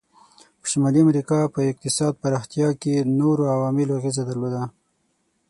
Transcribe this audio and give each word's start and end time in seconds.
په 0.59 0.65
شمالي 0.71 0.99
امریکا 1.05 1.39
په 1.53 1.59
اقتصاد 1.71 2.13
پراختیا 2.23 2.69
کې 2.81 3.07
نورو 3.19 3.43
عواملو 3.55 3.97
اغیزه 3.99 4.23
درلوده. 4.29 4.61